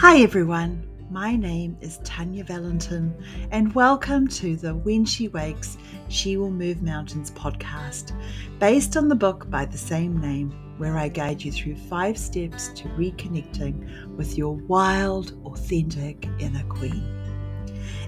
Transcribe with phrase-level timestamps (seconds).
[0.00, 0.82] Hi, everyone.
[1.10, 3.14] My name is Tanya Valentin,
[3.50, 5.76] and welcome to the When She Wakes,
[6.08, 8.18] She Will Move Mountains podcast,
[8.58, 12.68] based on the book by the same name, where I guide you through five steps
[12.76, 17.04] to reconnecting with your wild, authentic inner queen.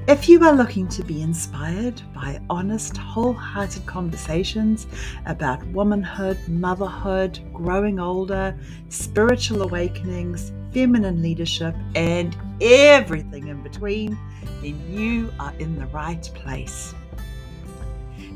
[0.09, 4.87] If you are looking to be inspired by honest, wholehearted conversations
[5.27, 14.19] about womanhood, motherhood, growing older, spiritual awakenings, feminine leadership, and everything in between,
[14.63, 16.95] then you are in the right place.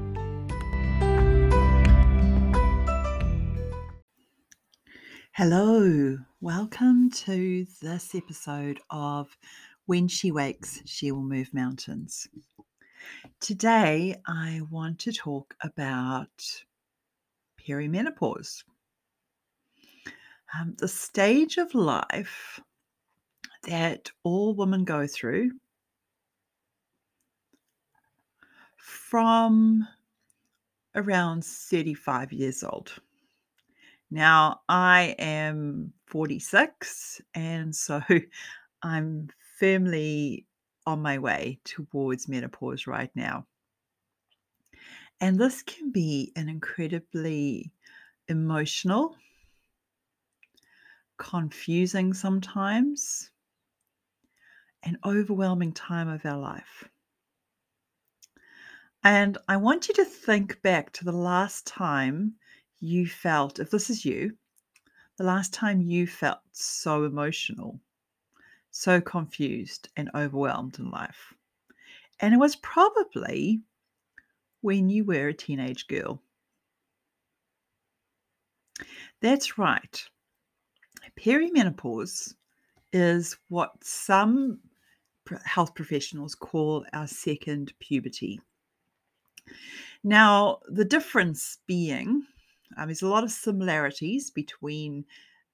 [5.34, 9.36] Hello, welcome to this episode of
[9.86, 12.28] when she wakes, she will move mountains.
[13.40, 16.64] Today, I want to talk about
[17.60, 18.64] perimenopause,
[20.58, 22.60] um, the stage of life
[23.64, 25.52] that all women go through
[28.76, 29.86] from
[30.94, 32.92] around 35 years old.
[34.10, 38.02] Now, I am 46, and so
[38.82, 40.46] I'm firmly
[40.86, 43.46] on my way towards menopause right now.
[45.20, 47.72] And this can be an incredibly
[48.28, 49.16] emotional,
[51.16, 53.30] confusing sometimes,
[54.82, 56.88] and overwhelming time of our life.
[59.04, 62.34] And I want you to think back to the last time
[62.80, 64.36] you felt, if this is you,
[65.18, 67.80] the last time you felt so emotional
[68.72, 71.34] so confused and overwhelmed in life.
[72.18, 73.60] And it was probably
[74.62, 76.20] when you were a teenage girl.
[79.20, 80.02] That's right.
[81.20, 82.34] Perimenopause
[82.92, 84.58] is what some
[85.44, 88.40] health professionals call our second puberty.
[90.02, 92.24] Now, the difference being,
[92.76, 95.04] um, there's a lot of similarities between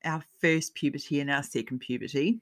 [0.04, 2.40] our first puberty and our second puberty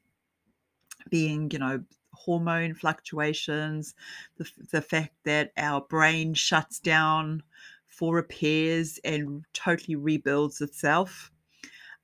[1.10, 3.94] being, you know, hormone fluctuations,
[4.38, 7.42] the, the fact that our brain shuts down
[7.86, 11.30] for repairs and totally rebuilds itself,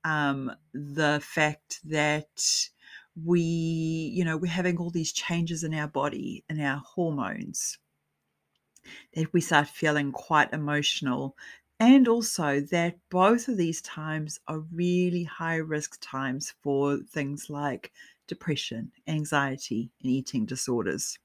[0.03, 2.69] um, the fact that
[3.23, 7.77] we, you know, we're having all these changes in our body and our hormones,
[9.13, 11.35] that we start feeling quite emotional.
[11.79, 17.91] And also that both of these times are really high risk times for things like
[18.33, 21.19] depression, anxiety, and eating disorders.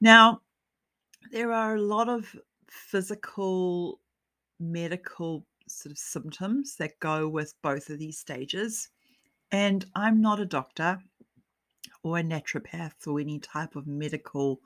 [0.00, 0.42] Now,
[1.32, 2.36] there are a lot of
[2.68, 4.00] physical,
[4.60, 8.90] medical sort of symptoms that go with both of these stages.
[9.50, 11.02] And I'm not a doctor
[12.04, 14.60] or a naturopath or any type of medical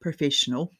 [0.00, 0.70] professional.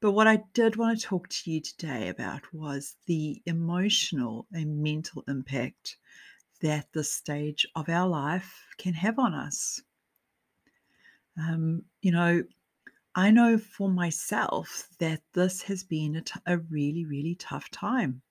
[0.00, 4.82] But what I did want to talk to you today about was the emotional and
[4.82, 5.96] mental impact
[6.62, 9.80] that this stage of our life can have on us.
[11.38, 12.42] Um, you know,
[13.14, 18.22] I know for myself that this has been a, t- a really, really tough time.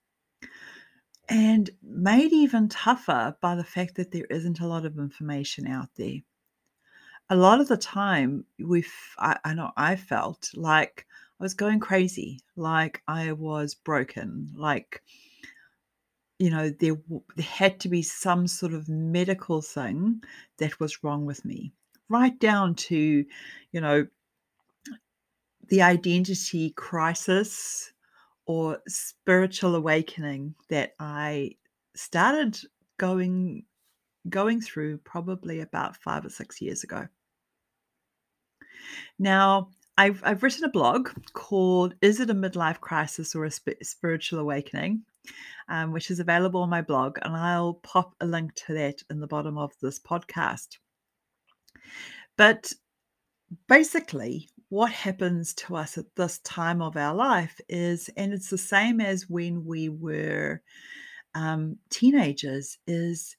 [1.28, 5.88] And made even tougher by the fact that there isn't a lot of information out
[5.96, 6.18] there.
[7.30, 11.04] A lot of the time, we've, I, I know I felt like
[11.40, 15.02] I was going crazy, like I was broken, like
[16.38, 16.96] you know there,
[17.36, 20.22] there had to be some sort of medical thing
[20.58, 21.72] that was wrong with me
[22.08, 23.24] right down to
[23.72, 24.06] you know
[25.68, 27.92] the identity crisis
[28.46, 31.50] or spiritual awakening that i
[31.94, 32.58] started
[32.98, 33.64] going
[34.28, 37.06] going through probably about 5 or 6 years ago
[39.18, 43.80] now I've, I've written a blog called Is It a Midlife Crisis or a Sp-
[43.82, 45.02] Spiritual Awakening?
[45.68, 49.20] Um, which is available on my blog, and I'll pop a link to that in
[49.20, 50.78] the bottom of this podcast.
[52.36, 52.72] But
[53.68, 58.58] basically, what happens to us at this time of our life is, and it's the
[58.58, 60.62] same as when we were
[61.34, 63.36] um, teenagers, is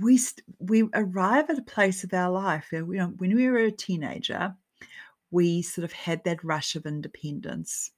[0.00, 0.18] we
[0.58, 4.54] we arrive at a place of our life we, when we were a teenager,
[5.30, 7.90] we sort of had that rush of independence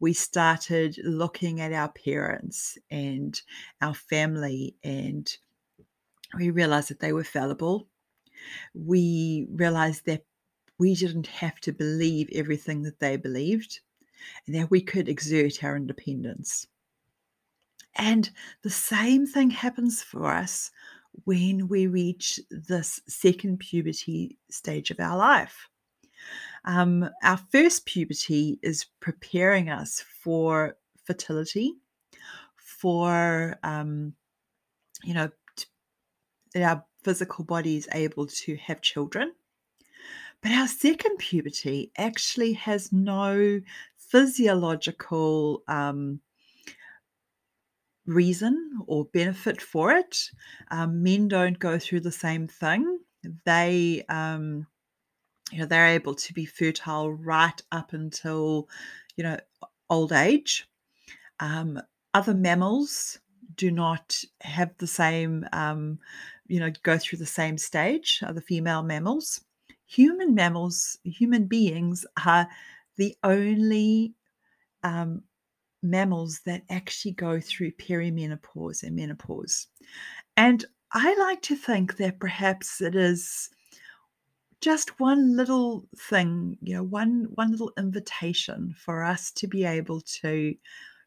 [0.00, 3.40] we started looking at our parents and
[3.80, 5.36] our family and
[6.36, 7.88] we realized that they were fallible.
[8.74, 10.24] We realized that
[10.78, 13.80] we didn't have to believe everything that they believed
[14.46, 16.66] and that we could exert our independence.
[17.94, 18.28] And
[18.62, 20.70] the same thing happens for us
[21.24, 25.68] when we reach this second puberty stage of our life.
[26.66, 31.74] Um, our first puberty is preparing us for fertility,
[32.56, 34.14] for, um,
[35.04, 35.30] you know,
[36.54, 39.32] that our physical body is able to have children.
[40.42, 43.60] But our second puberty actually has no
[43.96, 46.20] physiological um,
[48.06, 50.30] reason or benefit for it.
[50.70, 52.98] Um, men don't go through the same thing.
[53.44, 54.66] They, um,
[55.52, 58.68] you know, they're able to be fertile right up until,
[59.16, 59.38] you know,
[59.88, 60.68] old age.
[61.40, 61.80] Um,
[62.14, 63.18] other mammals
[63.56, 65.98] do not have the same, um,
[66.48, 68.20] you know, go through the same stage.
[68.26, 69.44] Other female mammals,
[69.86, 72.48] human mammals, human beings are
[72.96, 74.14] the only
[74.82, 75.22] um,
[75.82, 79.68] mammals that actually go through perimenopause and menopause.
[80.36, 83.50] And I like to think that perhaps it is
[84.60, 90.00] just one little thing, you know, one one little invitation for us to be able
[90.00, 90.54] to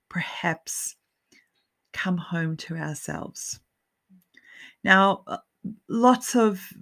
[0.09, 0.95] perhaps
[1.93, 3.59] come home to ourselves.
[4.83, 5.37] Now, uh,
[5.87, 6.73] lots of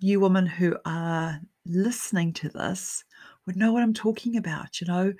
[0.00, 3.04] you women who are listening to this
[3.46, 5.14] would know what I'm talking about, you know,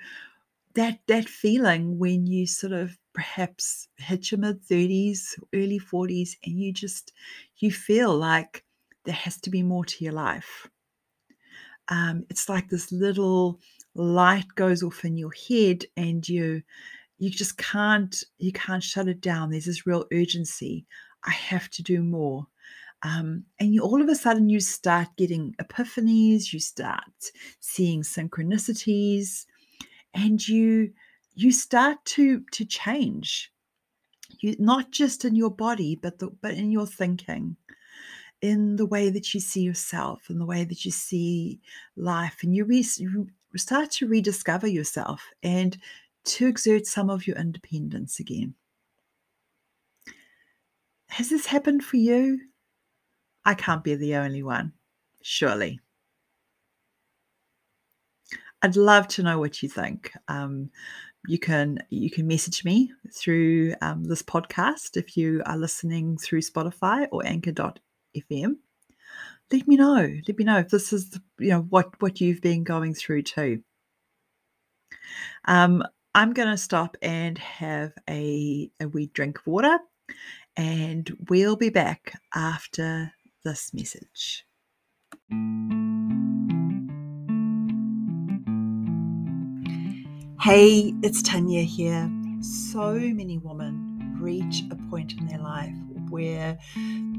[0.75, 6.59] that that feeling when you sort of perhaps hit your mid 30s early 40s and
[6.59, 7.13] you just
[7.57, 8.65] you feel like
[9.05, 10.69] there has to be more to your life
[11.89, 13.59] um, it's like this little
[13.93, 16.61] light goes off in your head and you
[17.17, 19.49] you just can't you can't shut it down.
[19.49, 20.85] There's this real urgency
[21.27, 22.47] i have to do more.
[23.03, 29.45] Um, and you all of a sudden you start getting epiphanies you start seeing synchronicities
[30.13, 30.91] and you
[31.35, 33.51] you start to to change.
[34.39, 37.57] You not just in your body but the, but in your thinking
[38.41, 41.59] in the way that you see yourself and the way that you see
[41.95, 45.77] life and you, re, you start to rediscover yourself and
[46.25, 48.53] to exert some of your independence again
[51.07, 52.39] has this happened for you
[53.45, 54.73] i can't be the only one
[55.21, 55.79] surely
[58.65, 60.11] I'd love to know what you think.
[60.27, 60.71] Um,
[61.27, 66.41] you can you can message me through um, this podcast if you are listening through
[66.41, 67.77] Spotify or Anchor.fm.
[69.51, 70.09] Let me know.
[70.27, 73.61] Let me know if this is you know what what you've been going through too.
[75.45, 75.83] Um,
[76.15, 79.77] I'm going to stop and have a, a wee drink of water,
[80.55, 83.11] and we'll be back after
[83.43, 84.45] this message.
[90.41, 92.09] Hey, it's Tanya here.
[92.41, 95.73] So many women reach a point in their life
[96.09, 96.57] where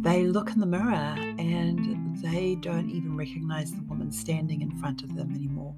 [0.01, 5.03] they look in the mirror and they don't even recognize the woman standing in front
[5.03, 5.75] of them anymore.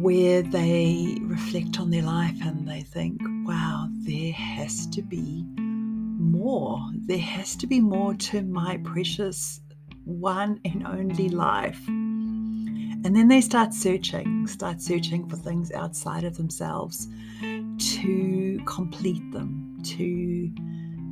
[0.00, 6.80] Where they reflect on their life and they think, wow, there has to be more.
[7.06, 9.60] There has to be more to my precious
[10.04, 11.80] one and only life.
[11.88, 17.08] And then they start searching, start searching for things outside of themselves
[17.40, 19.65] to complete them,
[19.96, 20.50] to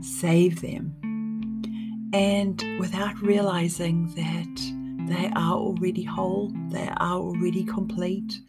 [0.01, 0.95] save them.
[2.13, 8.41] And without realizing that they are already whole, they are already complete,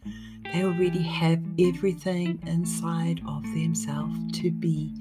[0.52, 4.92] they already have everything inside of themselves to be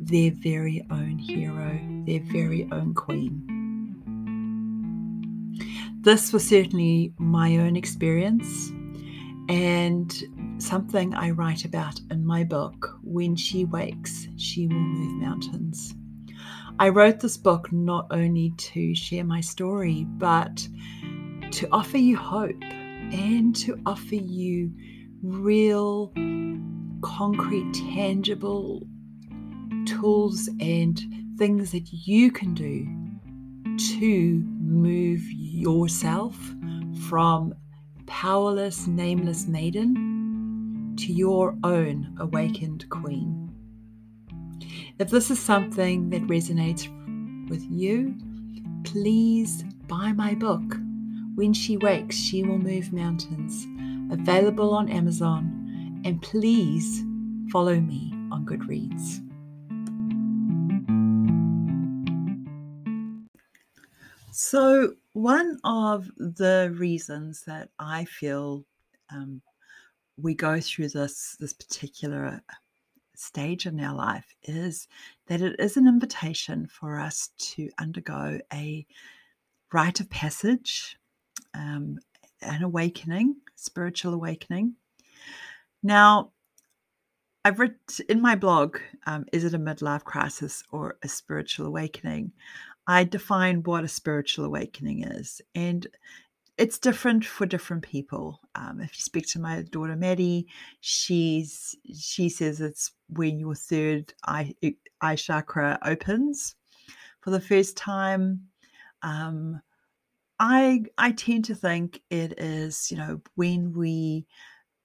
[0.00, 3.58] their very own hero, their very own queen
[6.00, 8.72] this was certainly my own experience
[9.48, 10.12] and
[10.58, 15.94] something I write about in my book, When She Wakes, She Will Move Mountains.
[16.78, 20.68] I wrote this book not only to share my story, but
[21.50, 24.72] to offer you hope and to offer you
[25.22, 26.12] real,
[27.02, 28.86] concrete, tangible
[29.86, 31.00] tools and
[31.38, 32.86] things that you can do
[33.96, 36.36] to move yourself
[37.08, 37.54] from
[38.08, 43.54] powerless, nameless maiden to your own awakened queen.
[44.98, 46.88] If this is something that resonates
[47.48, 48.16] with you,
[48.82, 50.76] please buy my book.
[51.36, 53.64] When She Wakes, She Will Move Mountains,
[54.12, 57.04] available on Amazon, and please
[57.52, 59.22] follow me on Goodreads.
[64.40, 68.64] So, one of the reasons that I feel
[69.10, 69.42] um,
[70.16, 72.40] we go through this this particular
[73.16, 74.86] stage in our life is
[75.26, 78.86] that it is an invitation for us to undergo a
[79.72, 80.96] rite of passage,
[81.54, 81.98] um,
[82.40, 84.76] an awakening, spiritual awakening.
[85.82, 86.30] Now,
[87.44, 88.78] I've written in my blog,
[89.08, 92.30] um, Is it a midlife crisis or a spiritual awakening?
[92.88, 95.42] I define what a spiritual awakening is.
[95.54, 95.86] And
[96.56, 98.40] it's different for different people.
[98.56, 100.48] Um, if you speak to my daughter Maddie,
[100.80, 104.54] she's she says it's when your third eye
[105.00, 106.56] eye chakra opens
[107.20, 108.48] for the first time.
[109.02, 109.60] Um,
[110.40, 114.26] I I tend to think it is you know when we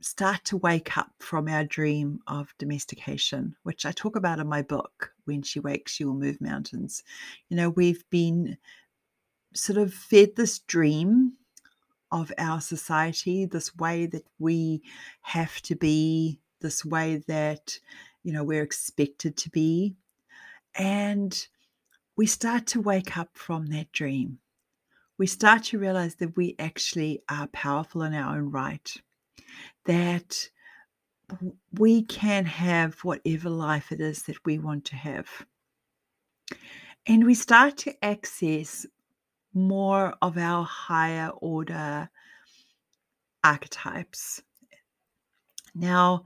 [0.03, 4.61] start to wake up from our dream of domestication, which I talk about in my
[4.61, 5.13] book.
[5.25, 7.03] When she wakes, she will move mountains.
[7.49, 8.57] You know, we've been
[9.53, 11.33] sort of fed this dream
[12.11, 14.81] of our society, this way that we
[15.21, 17.79] have to be, this way that,
[18.23, 19.95] you know, we're expected to be.
[20.75, 21.47] And
[22.15, 24.39] we start to wake up from that dream.
[25.17, 28.93] We start to realize that we actually are powerful in our own right,
[29.85, 30.49] that
[31.79, 35.27] we can have whatever life it is that we want to have.
[37.07, 38.85] And we start to access
[39.53, 42.09] more of our higher order
[43.43, 44.41] archetypes.
[45.75, 46.23] Now,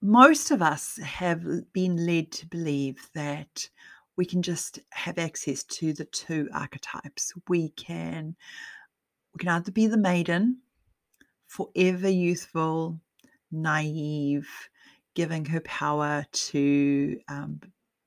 [0.00, 3.68] most of us have been led to believe that
[4.16, 7.32] we can just have access to the two archetypes.
[7.48, 8.36] We can
[9.34, 10.58] we can either be the maiden,
[11.52, 12.98] forever youthful,
[13.50, 14.48] naive,
[15.14, 17.60] giving her power to um,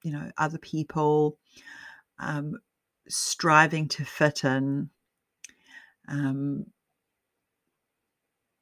[0.03, 1.37] you know other people,
[2.19, 2.57] um,
[3.07, 4.89] striving to fit in,
[6.07, 6.65] um,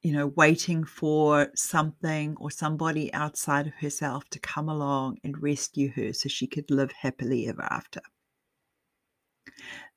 [0.02, 5.90] you know, waiting for something or somebody outside of herself to come along and rescue
[5.92, 8.02] her so she could live happily ever after.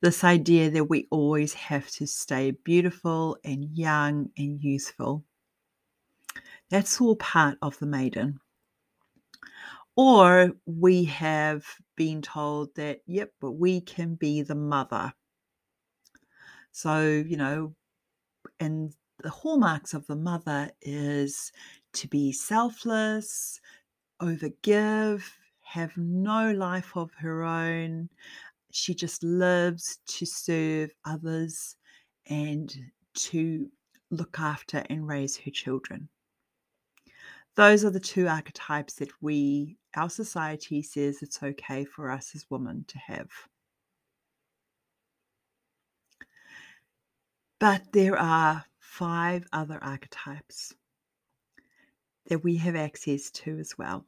[0.02, 5.24] This idea that we always have to stay beautiful and young and youthful.
[6.70, 8.40] That's all part of the maiden.
[9.96, 15.14] Or we have been told that, yep, but we can be the mother.
[16.72, 17.76] So, you know,
[18.60, 21.52] and the hallmarks of the mother is
[21.94, 23.60] to be selfless,
[24.22, 25.24] overgive,
[25.62, 28.10] have no life of her own.
[28.78, 31.76] She just loves to serve others
[32.28, 32.72] and
[33.16, 33.72] to
[34.12, 36.10] look after and raise her children.
[37.56, 42.46] Those are the two archetypes that we our society says it's okay for us as
[42.52, 43.32] women to have.
[47.60, 50.76] But there are five other archetypes
[52.28, 54.06] that we have access to as well.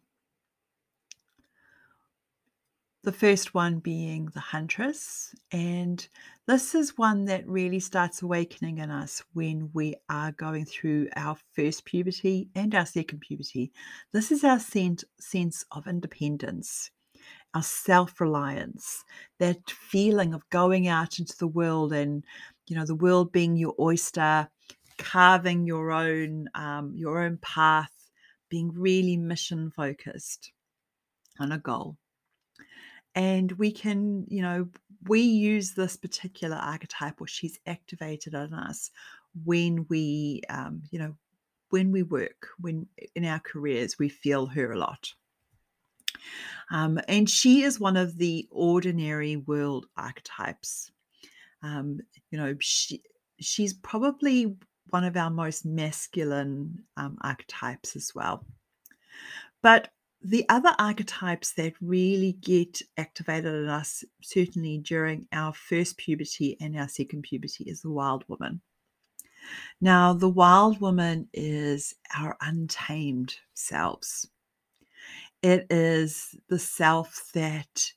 [3.04, 5.34] The first one being the huntress.
[5.54, 6.06] And
[6.48, 11.38] this is one that really starts awakening in us when we are going through our
[11.54, 13.72] first puberty and our second puberty.
[14.12, 16.92] This is our sense sense of independence,
[17.54, 19.06] our self reliance,
[19.38, 22.26] that feeling of going out into the world and,
[22.68, 24.50] you know, the world being your oyster,
[24.98, 28.12] carving your own um, your own path,
[28.50, 30.52] being really mission focused
[31.40, 31.98] on a goal
[33.20, 34.68] and we can you know
[35.08, 38.92] we use this particular archetype or she's activated on us
[39.44, 41.14] when we um, you know
[41.70, 45.14] when we work when in our careers we feel her a lot.
[46.72, 50.90] Um, and she is one of the ordinary world archetypes.
[51.62, 52.00] Um,
[52.32, 53.04] you know she
[53.42, 54.56] she's probably
[54.92, 58.46] one of our most masculine um, archetypes as well.
[59.62, 59.90] But
[60.22, 66.78] the other archetypes that really get activated in us, certainly during our first puberty and
[66.78, 68.62] our second puberty, is the wild woman.
[69.80, 74.30] Now, the wild woman is our untamed selves.
[75.42, 77.92] It is the self that,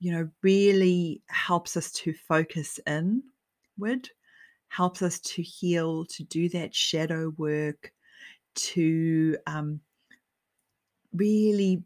[0.00, 4.10] you know, really helps us to focus inward,
[4.66, 7.92] helps us to heal, to do that shadow work,
[8.54, 9.80] to um,
[11.12, 11.82] really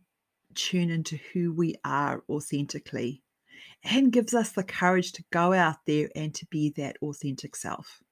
[0.55, 3.23] tune into who we are authentically
[3.85, 8.03] and gives us the courage to go out there and to be that authentic self.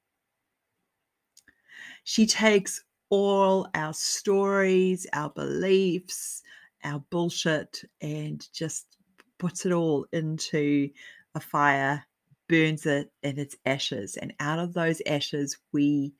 [2.05, 6.43] She takes all our stories, our beliefs,
[6.85, 8.97] our bullshit, and just
[9.39, 10.91] puts it all into
[11.35, 12.05] a fire,
[12.49, 16.13] burns it in its ashes and out of those ashes we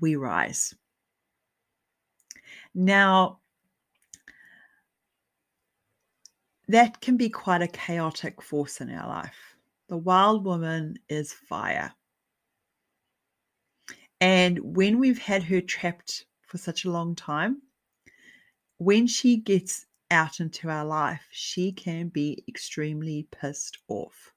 [0.00, 0.74] we rise
[2.74, 3.40] now
[6.68, 9.56] that can be quite a chaotic force in our life.
[9.88, 11.92] The wild woman is fire.
[14.20, 17.62] And when we've had her trapped for such a long time
[18.78, 24.32] when she gets out into our life she can be extremely pissed off.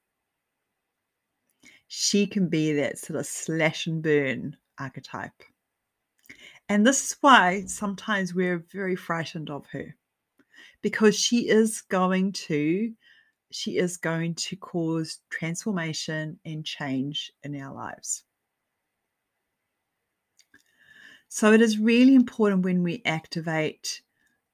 [1.88, 5.42] She can be that sort of slash and burn archetype.
[6.68, 9.96] And this is why sometimes we're very frightened of her
[10.82, 12.92] because she is going to
[13.52, 18.22] she is going to cause transformation and change in our lives.
[21.28, 24.02] So it is really important when we activate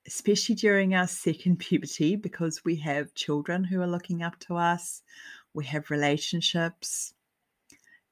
[0.07, 5.03] especially during our second puberty because we have children who are looking up to us,
[5.55, 7.15] we have relationships,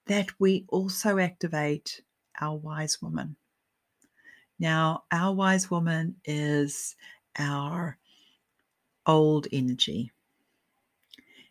[0.07, 2.03] that we also activate
[2.41, 3.37] our wise woman.
[4.59, 6.97] Now, our wise woman is
[7.39, 7.99] our
[9.07, 10.13] old energy.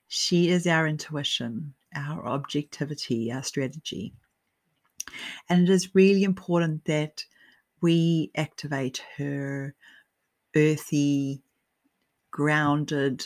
[0.07, 4.13] She is our intuition, our objectivity, our strategy.
[5.49, 7.25] And it is really important that
[7.81, 9.75] we activate her
[10.55, 11.41] earthy,
[12.31, 13.25] grounded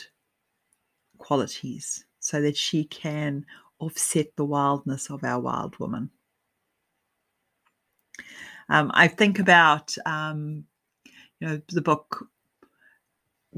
[1.18, 3.44] qualities so that she can
[3.78, 6.10] offset the wildness of our wild woman.
[8.68, 10.64] Um, I think about um,
[11.40, 12.26] you know the book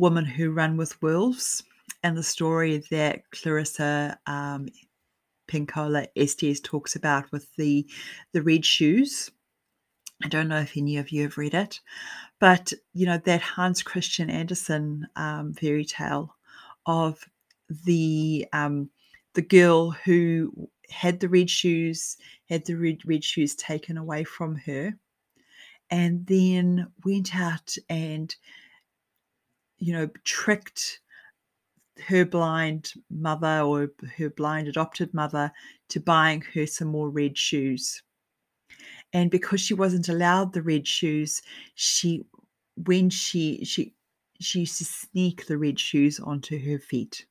[0.00, 1.62] "Women Who Run with Wolves"
[2.02, 4.68] and the story that Clarissa um,
[5.46, 7.86] Pinkola Estes talks about with the
[8.32, 9.30] the red shoes.
[10.22, 11.80] I don't know if any of you have read it,
[12.38, 16.34] but you know that Hans Christian Andersen um, fairy tale
[16.86, 17.24] of
[17.84, 18.90] the um,
[19.34, 22.16] the girl who had the red shoes,
[22.48, 24.94] had the red, red shoes taken away from her,
[25.90, 28.34] and then went out and,
[29.80, 31.00] you know, tricked
[32.06, 35.50] her blind mother or her blind adopted mother
[35.88, 38.02] to buying her some more red shoes.
[39.12, 41.42] And because she wasn't allowed the red shoes,
[41.74, 42.24] she
[42.76, 43.92] when she she
[44.38, 47.26] she used to sneak the red shoes onto her feet.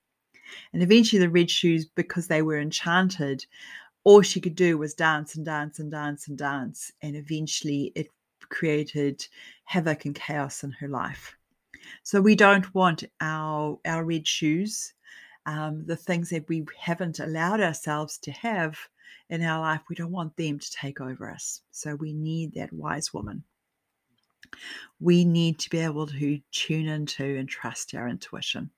[0.73, 3.45] And eventually, the red shoes, because they were enchanted,
[4.03, 6.91] all she could do was dance and dance and dance and dance.
[7.01, 8.09] And eventually, it
[8.49, 9.25] created
[9.65, 11.35] havoc and chaos in her life.
[12.03, 14.93] So, we don't want our, our red shoes,
[15.45, 18.77] um, the things that we haven't allowed ourselves to have
[19.29, 21.61] in our life, we don't want them to take over us.
[21.71, 23.43] So, we need that wise woman.
[24.99, 28.71] We need to be able to tune into and trust our intuition.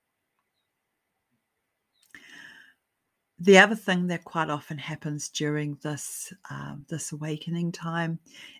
[3.44, 8.18] The other thing that quite often happens during this um, this awakening time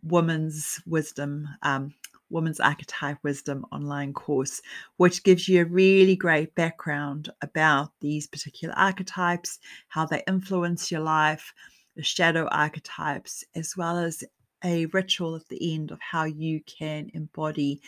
[0.04, 1.94] woman's wisdom, um,
[2.30, 4.62] Women's Archetype Wisdom online course,
[4.98, 11.02] which gives you a really great background about these particular archetypes, how they influence your
[11.02, 11.54] life,
[11.96, 14.24] the shadow archetypes, as well as
[14.64, 17.82] a ritual at the end of how you can embody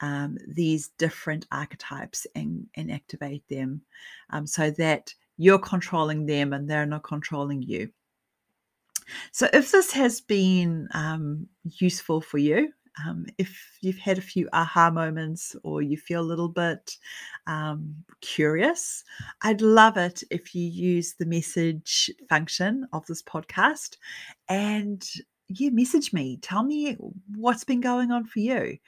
[0.00, 3.80] um, these different archetypes and, and activate them
[4.30, 7.90] um, so that you're controlling them and they're not controlling you.
[9.30, 12.72] So, if this has been um, useful for you,
[13.04, 16.96] um, if you've had a few aha moments or you feel a little bit
[17.46, 19.04] um, curious,
[19.42, 23.96] I'd love it if you use the message function of this podcast
[24.48, 25.06] and
[25.48, 26.38] yeah, message me.
[26.38, 26.96] Tell me
[27.36, 28.78] what's been going on for you.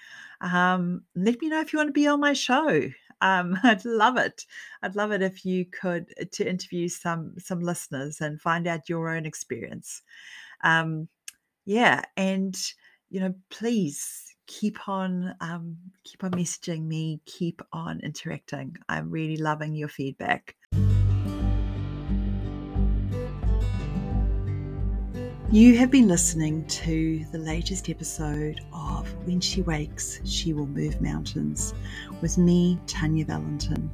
[0.40, 2.88] Um, let me know if you want to be on my show.
[3.20, 4.44] Um, I'd love it.
[4.82, 8.88] I'd love it if you could uh, to interview some some listeners and find out
[8.88, 10.02] your own experience.
[10.64, 11.08] Um,
[11.64, 12.56] yeah, and
[13.10, 18.76] you know, please keep on um, keep on messaging me, keep on interacting.
[18.88, 20.56] I'm really loving your feedback.
[25.50, 31.00] You have been listening to the latest episode of When She Wakes, She Will Move
[31.00, 31.72] Mountains
[32.20, 33.90] with me, Tanya Valentin.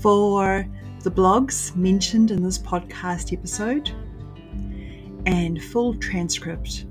[0.00, 0.64] For
[1.02, 3.90] the blogs mentioned in this podcast episode
[5.26, 6.84] and full transcript,